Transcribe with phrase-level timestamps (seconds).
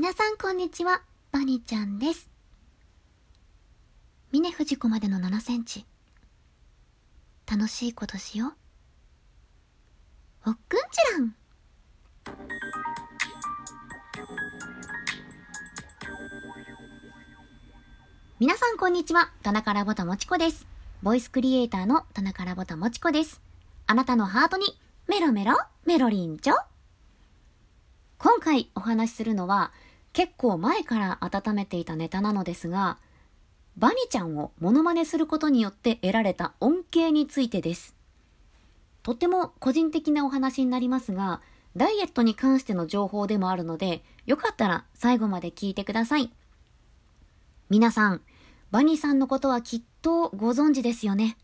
[0.00, 2.30] 皆さんこんにちは、バニちゃんです。
[4.30, 5.84] 峰藤子までの7センチ。
[7.50, 8.54] 楽しいことしよ
[10.46, 10.50] う。
[10.50, 10.84] おっくんち
[11.14, 11.34] らん。
[18.38, 20.68] 皆さんこんにちは、田中ラボタもちこです。
[21.02, 23.42] ボイスクリエイターの田中ラボタもちこです。
[23.88, 24.78] あなたのハートに
[25.08, 26.54] メロメロメロリンチョ。
[28.18, 29.72] 今回お話しするのは
[30.18, 32.98] 結構前から温めていたネタなのですが、
[33.76, 37.94] バニちゃんをモノマネすることによって得られた恩恵についてです。
[39.04, 41.40] とても個人的なお話になりますが、
[41.76, 46.32] ダイエットに関しての情報でもあるので、よかったら最後まで聞いてください。
[47.70, 48.20] 皆さん、
[48.72, 51.36] バニさんのことはきっとご存知ですよね。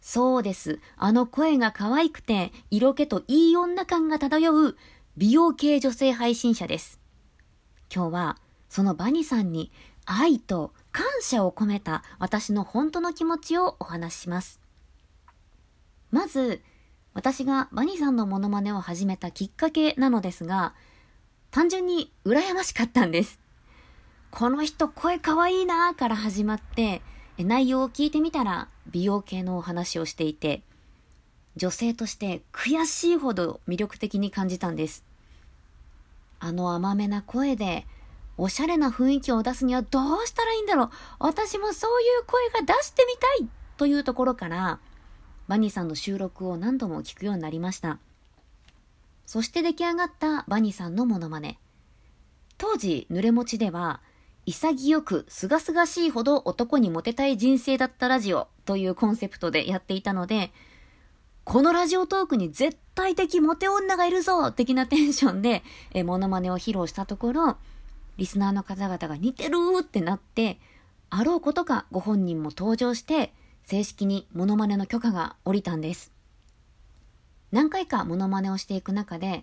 [0.00, 0.80] そうです。
[0.96, 4.76] あの声が可愛くて、色気といい女感が漂う
[5.16, 6.99] 美容系女性配信者です。
[7.94, 8.36] 今日は
[8.68, 9.72] そのバニさんに
[10.06, 14.60] 愛と感謝を込めた私の本当の気持ちをお話しします。
[16.10, 16.62] まず、
[17.12, 20.74] 私がバニさんのモノマネを始めたきっかけなのですが、
[21.50, 23.40] 単純に羨ましかったんです。
[24.30, 27.02] この人声かわいいなーから始まって、
[27.38, 30.62] 内容を聞いてみたら美容系のお話をしていて、
[31.56, 35.09] 女性として悔しいほど魅力的に感じたんです。
[36.40, 37.86] あの甘めな声で、
[38.36, 44.80] おしゃれな雰囲気を出すにはどうしたらいいんだろう私もそういう声が出してみたいというところから、
[45.46, 47.98] バニーさんの収録を何度も聞くようになりました。
[49.26, 51.58] そして出来上がったバニーさんのモノマネ。
[52.56, 54.00] 当時、濡れ持ちでは、
[54.46, 60.52] 潔く清々しいほど男にモテたい人生だったラジオというコンセプトでやっていたので、
[61.50, 67.56] このラジオトークに絶対的モテ女がいるぞ的なテンションで、え、モノマネを披露したところ、
[68.18, 70.60] リスナーの方々が似てるってなって、
[71.10, 73.32] あろうことかご本人も登場して、
[73.64, 76.12] 正式にモノマネの許可が下りたんです。
[77.50, 79.42] 何回かモノマネをしていく中で、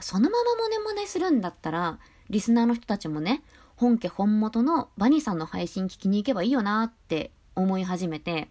[0.00, 1.98] そのままモノマネするんだったら、
[2.30, 3.42] リスナーの人たちもね、
[3.76, 8.48] 本家本元のバニーさんの配信聞きに行けばいいよなって思い始めて、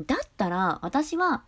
[0.00, 1.44] だったら私は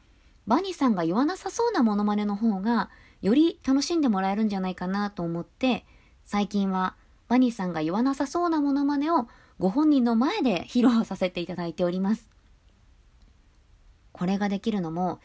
[0.47, 2.91] バニーさんが言わなさそうなモノマネの方が
[3.23, 5.84] より楽しんでもらえるんじゃないかなと思って、
[6.25, 6.97] 最近は
[7.28, 12.29] バニーさんが言わなさそうなモノマネをご本人の前で披露させていただいております。
[14.12, 15.21] これができるのも、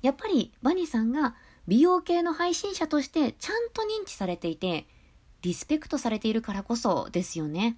[0.00, 1.34] やっぱりバニーさんが
[1.68, 4.86] 美容系の配信者としてちゃんと認知されていて、
[5.42, 7.76] リスペクトされているからこそですよね。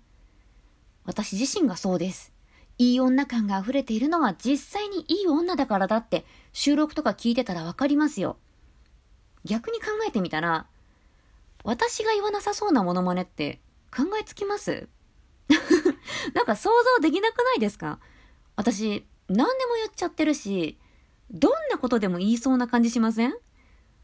[1.05, 2.32] 私自身がそうです。
[2.79, 8.39] いい女感が溢れているのは実際にいい女だからだって収録とか聞いてたらわかりますよ。
[9.45, 10.67] 逆に考えてみたら、
[11.65, 13.61] 私が言わなさそうなモノマネって
[13.95, 14.89] 考えつきます？
[16.35, 18.01] なんか想像できなくないですか？
[18.57, 20.79] 私、何でも言っちゃってるし、
[21.31, 23.35] どんなことでも言いそうな感じしません？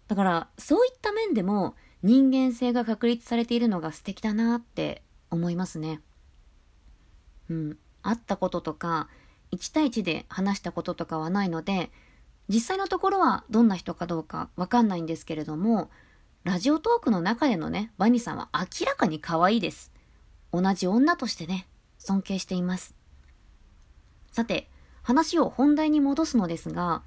[0.09, 6.01] だから、そういった面でも人間性が確立されているのが素敵だなって思いますね。
[7.51, 7.79] うん。
[8.03, 9.09] 会ったこととか、
[9.53, 11.91] 1対1で話したこととかはないので、
[12.49, 15.91] 実際のところはどんな人かどうかわかんないんですけれども、
[16.45, 19.93] ラジオトークの中でのね、バニーさんは明らかに可愛いです。
[20.53, 21.67] 同じ女としてね、
[21.99, 22.95] 尊敬しています。
[24.33, 24.69] さて、
[25.03, 27.03] 話を本題に戻すのですが、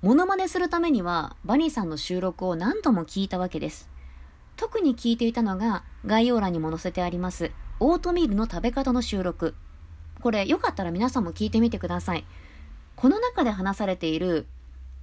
[0.00, 3.88] モノマネするためにはバニーさんの収録を何度も聞いたわけです。
[4.56, 9.54] 特に聞いていたのが概要欄にも載せてありますオートミールの食べ方の収録。
[10.20, 12.24] これよかったら皆さんも聞いてみてください。
[12.96, 14.46] この中で話されている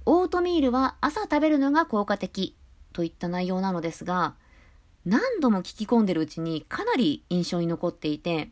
[0.04, 2.54] オートミールは朝食べるのが効果的
[2.92, 4.34] といった内容なのですが、
[5.04, 8.50] 何度も聞き込んでるうちにかなり印象に残っていて、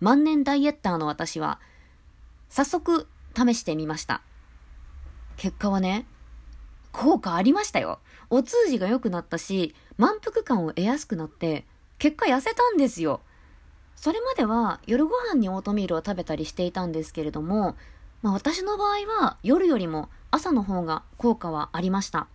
[0.00, 1.60] 万年ダイエッターの私は
[2.48, 3.06] 早速
[3.36, 4.22] 試してみました。
[5.36, 6.06] 結果はね、
[6.92, 8.00] 効果ありましたよ。
[8.28, 11.66] お通じが良くなったし、満腹感を得やすくなって、
[11.98, 13.20] 結果痩せたんですよ。
[14.00, 17.76] それまでは夜ご飯にオートミールを食べたりしていたんですけれども、
[18.22, 22.26] まあ私の場合は夜よりも朝の方が効果はありました。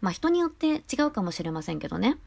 [0.00, 2.18] まあ人によって違うかもしれませんけどね。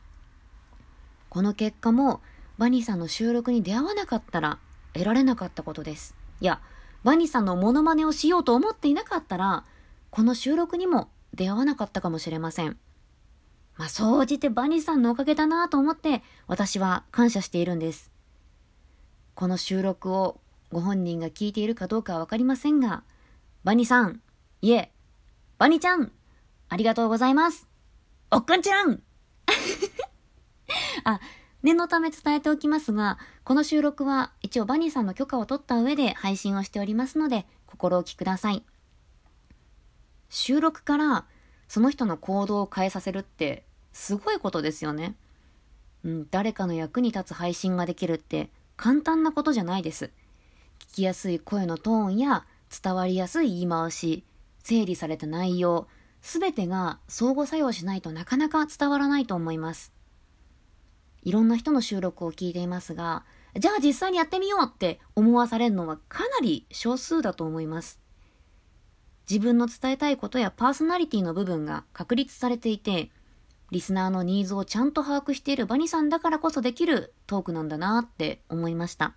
[1.29, 2.19] この結果も
[2.57, 4.59] バニーさんの収録に出会わなかったら
[4.91, 6.13] 得られなかったことです。
[6.41, 6.59] いや、
[7.05, 9.63] バニーさんのモノマネをしようと思っていなかったら、
[10.09, 12.77] この収録にも出会わなかったかもしれません。
[13.77, 18.14] まあ、総じてバニーさんのおかげだなと思って、私は感謝しているんです。
[19.35, 20.39] この収録を
[20.71, 23.03] ご本人が聞いているかどうかはわかりませんが、
[23.65, 24.21] バニさん、
[24.61, 24.93] いえ、
[25.57, 26.13] バニちゃん、
[26.69, 27.67] ありがとうございます。
[28.31, 29.03] おっくんちゃん
[31.03, 31.19] あ、
[31.63, 38.63] 念のため伝えておきますが、この収録は一応バニーさんの許可を取った上で配信をしておりますので、心置きください。
[40.29, 41.25] 収録から
[41.67, 45.17] その人の行動を変えさせるってすごいことですよね。
[46.05, 50.11] うん、誰かの役に立つ配信ができるって簡単なことじゃないです。
[50.79, 52.45] 聞きやすい声のトーンや
[52.83, 54.23] 伝わりやすい言い回し、
[54.63, 55.87] 整理された内容、
[56.21, 59.93] すべてが相互作用しないとなかなか伝わらないと思います。
[61.21, 63.25] いろんな人の収録を聞いていますが、
[63.57, 67.99] じゃあ実際にやってみようって思わされるのはかなり少数だと思います。
[69.29, 73.11] 自分の伝えたいことやパーソナリティの部分が確立されていて、
[73.71, 79.15] リスナーのニーズをちゃんと把握しているバニさんだからこそできるトークなんだなって思いました。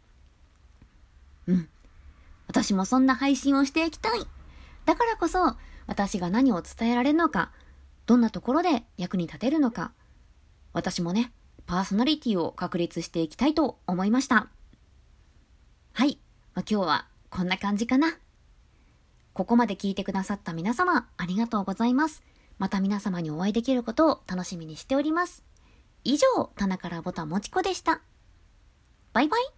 [1.46, 1.68] うん。
[2.46, 4.20] 私もそんな配信をしていきたい。
[4.86, 5.56] だからこそ、
[5.86, 7.52] 私が何を伝えられるのか、
[8.06, 9.92] どんなところで役に立てるのか、
[10.72, 11.32] 私もね、
[11.66, 14.48] パーソナリティを確立していきたいと思いました。
[15.92, 16.18] はい。
[16.54, 18.16] まあ、今日はこんな感じかな。
[19.34, 22.22] ここまで聞いてくださった皆様、ありがとうございます。
[22.58, 25.44] また皆様にお会いできることを楽しみにしております。
[26.04, 26.26] 以上、
[26.56, 28.00] 棚からぼたもちこでした。
[29.12, 29.57] バイバイ。